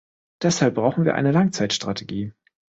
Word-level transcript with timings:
Deshalb 0.41 0.73
brauchen 0.73 1.05
wir 1.05 1.13
eine 1.13 1.31
Langzeitstrategie. 1.31 2.33